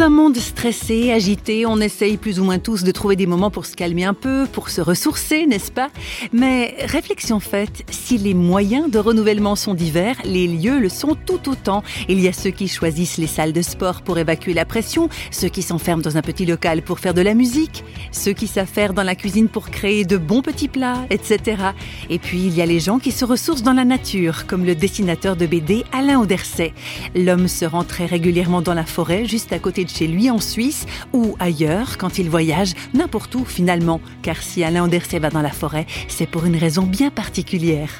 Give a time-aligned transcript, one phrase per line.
[0.00, 3.66] Un monde stressé, agité, on essaye plus ou moins tous de trouver des moments pour
[3.66, 5.90] se calmer un peu, pour se ressourcer, n'est-ce pas?
[6.32, 11.50] Mais réflexion faite, si les moyens de renouvellement sont divers, les lieux le sont tout
[11.50, 11.82] autant.
[12.08, 15.48] Il y a ceux qui choisissent les salles de sport pour évacuer la pression, ceux
[15.48, 19.02] qui s'enferment dans un petit local pour faire de la musique, ceux qui s'affairent dans
[19.02, 21.62] la cuisine pour créer de bons petits plats, etc.
[22.08, 24.74] Et puis il y a les gens qui se ressourcent dans la nature, comme le
[24.74, 26.72] dessinateur de BD Alain Auderset.
[27.14, 30.38] L'homme se rend très régulièrement dans la forêt, juste à côté de chez lui en
[30.38, 34.00] Suisse ou ailleurs quand il voyage, n'importe où finalement.
[34.22, 37.90] Car si Alain Andersé va dans la forêt, c'est pour une raison bien particulière.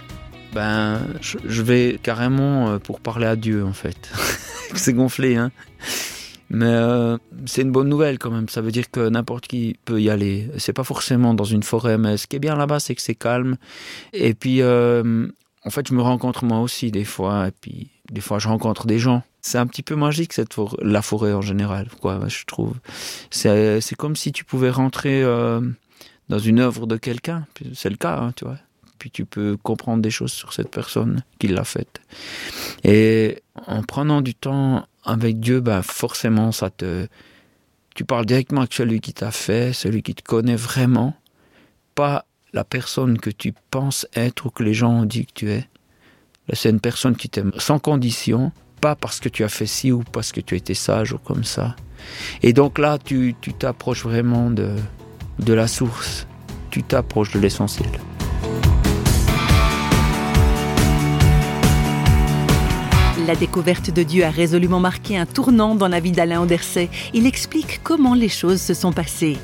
[0.52, 4.10] Ben, je vais carrément euh, pour parler à Dieu en fait.
[4.74, 5.52] c'est gonflé, hein.
[6.50, 7.16] Mais euh,
[7.46, 8.48] c'est une bonne nouvelle quand même.
[8.48, 10.48] Ça veut dire que n'importe qui peut y aller.
[10.58, 13.14] C'est pas forcément dans une forêt, mais ce qui est bien là-bas, c'est que c'est
[13.14, 13.56] calme.
[14.12, 15.28] Et puis, euh,
[15.64, 17.46] en fait, je me rencontre moi aussi des fois.
[17.46, 19.22] Et puis, des fois, je rencontre des gens.
[19.40, 22.20] C'est un petit peu magique cette la forêt en général, quoi.
[22.28, 22.74] Je trouve.
[23.30, 25.60] C'est c'est comme si tu pouvais rentrer euh,
[26.28, 27.46] dans une œuvre de quelqu'un.
[27.72, 28.58] C'est le cas, hein, tu vois.
[28.98, 32.02] Puis tu peux comprendre des choses sur cette personne qui l'a faite.
[32.84, 37.06] Et en prenant du temps avec Dieu, ben forcément, ça te.
[37.94, 41.14] Tu parles directement avec celui qui t'a fait, celui qui te connaît vraiment,
[41.94, 45.50] pas la personne que tu penses être ou que les gens ont dit que tu
[45.50, 45.68] es.
[46.52, 50.02] C'est une personne qui t'aime sans condition, pas parce que tu as fait ci ou
[50.12, 51.76] parce que tu as été sage ou comme ça.
[52.42, 54.74] Et donc là, tu t'approches vraiment de,
[55.38, 56.26] de la source,
[56.70, 57.90] tu t'approches de l'essentiel.
[63.26, 66.88] La découverte de Dieu a résolument marqué un tournant dans la vie d'Alain Anderset.
[67.14, 69.36] Il explique comment les choses se sont passées.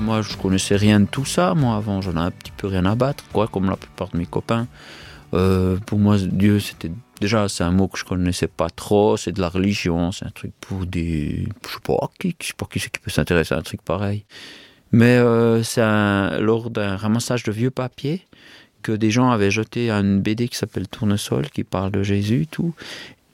[0.00, 1.54] Moi, je connaissais rien de tout ça.
[1.54, 4.18] Moi, avant, j'en ai un petit peu rien à battre, quoi, comme la plupart de
[4.18, 4.66] mes copains.
[5.34, 9.16] Euh, pour moi, Dieu, c'était déjà, c'est un mot que je connaissais pas trop.
[9.16, 10.12] C'est de la religion.
[10.12, 13.00] C'est un truc pour des, je sais pas qui, je sais pas qui c'est qui
[13.00, 14.24] peut s'intéresser à un truc pareil.
[14.92, 15.82] Mais euh, c'est
[16.40, 18.26] lors d'un ramassage de vieux papiers
[18.82, 22.46] que des gens avaient jeté à une BD qui s'appelle Tournesol, qui parle de Jésus,
[22.50, 22.74] tout.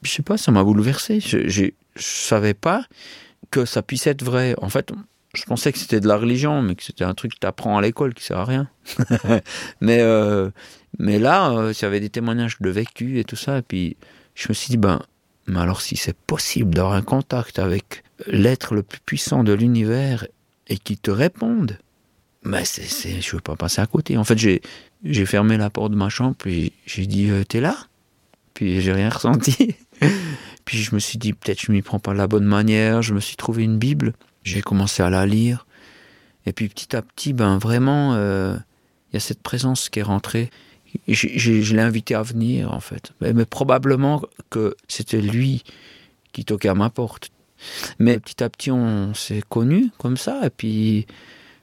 [0.03, 1.19] Je sais pas, ça m'a bouleversé.
[1.19, 1.65] Je, je,
[1.95, 2.85] je savais pas
[3.49, 4.55] que ça puisse être vrai.
[4.61, 4.91] En fait,
[5.37, 7.77] je pensais que c'était de la religion, mais que c'était un truc que tu apprends
[7.77, 8.69] à l'école qui sert à rien.
[9.81, 10.49] mais, euh,
[10.97, 13.97] mais là, euh, il y avait des témoignages de vécu et tout ça, et puis
[14.33, 15.01] je me suis dit, ben,
[15.45, 20.27] mais alors si c'est possible d'avoir un contact avec l'être le plus puissant de l'univers
[20.67, 21.77] et qui te réponde,
[22.43, 24.17] mais c'est, c'est, je veux pas passer à côté.
[24.17, 24.61] En fait, j'ai,
[25.03, 27.77] j'ai fermé la porte de ma chambre, puis j'ai dit, euh, t'es là?
[28.53, 29.75] Puis j'ai rien ressenti.
[30.65, 33.13] puis je me suis dit, peut-être je m'y prends pas de la bonne manière, je
[33.13, 34.13] me suis trouvé une Bible.
[34.47, 35.65] J'ai commencé à la lire.
[36.45, 38.57] Et puis petit à petit, ben vraiment, il euh,
[39.11, 40.49] y a cette présence qui est rentrée.
[41.09, 43.11] je l'ai invité à venir, en fait.
[43.19, 45.65] Mais, probablement que c'était lui
[46.31, 47.29] qui toquait à ma porte.
[47.99, 50.39] Mais petit à petit, on s'est connus comme ça.
[50.45, 51.07] Et puis,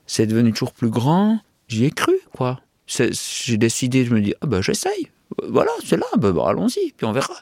[0.07, 1.41] c'est devenu toujours plus grand.
[1.69, 2.61] J'y ai cru, quoi.
[2.87, 5.09] J'ai décidé, je me dis, ah ben j'essaye.
[5.49, 7.35] Voilà, c'est là, ben, allons-y, puis on verra.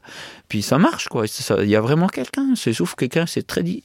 [0.48, 1.24] Puis ça marche, quoi.
[1.58, 2.54] Il y a vraiment quelqu'un.
[2.54, 3.82] C'est sauf quelqu'un, c'est très dit.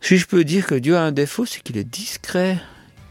[0.00, 2.58] Si je peux dire que Dieu a un défaut, c'est qu'il est discret.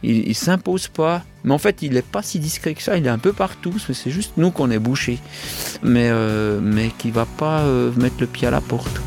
[0.03, 1.23] Il, ne s'impose pas.
[1.43, 2.97] Mais en fait, il n'est pas si discret que ça.
[2.97, 3.75] Il est un peu partout.
[3.79, 5.19] C'est juste nous qu'on est bouchés.
[5.83, 9.01] Mais, euh, mais qui va pas euh, mettre le pied à la porte.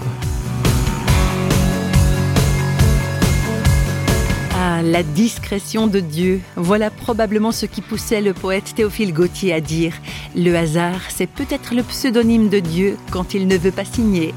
[4.55, 6.41] Ah, la discrétion de Dieu.
[6.57, 9.95] Voilà probablement ce qui poussait le poète Théophile Gautier à dire
[10.37, 14.35] Le hasard, c'est peut-être le pseudonyme de Dieu quand il ne veut pas signer.